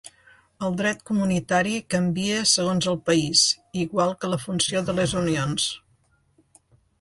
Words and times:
El 0.67 0.77
dret 0.77 1.01
comunitari 1.09 1.73
canvia 1.95 2.39
segons 2.53 2.87
el 2.93 2.97
país, 3.11 3.43
igual 3.83 4.15
que 4.25 4.31
la 4.33 4.41
funció 4.47 4.83
de 4.89 4.97
les 5.03 5.15
unions. 5.23 5.69